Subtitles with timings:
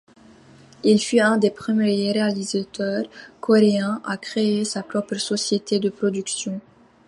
[0.83, 3.05] Il fut un des premiers réalisateurs
[3.39, 6.59] coréens à créer sa propre société de production.